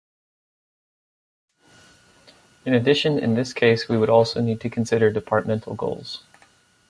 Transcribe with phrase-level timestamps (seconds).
[2.65, 6.23] In addition, in this case, we would also need to consider departmental goals.